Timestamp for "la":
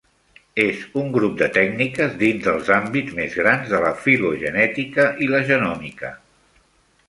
3.87-3.93, 5.37-5.47